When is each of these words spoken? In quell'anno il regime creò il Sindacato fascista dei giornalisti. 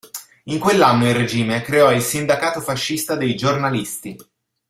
In 0.45 0.57
quell'anno 0.57 1.09
il 1.09 1.13
regime 1.13 1.61
creò 1.61 1.91
il 1.91 2.01
Sindacato 2.01 2.59
fascista 2.59 3.13
dei 3.15 3.35
giornalisti. 3.35 4.17